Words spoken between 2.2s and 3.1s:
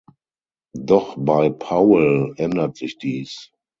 ändert sich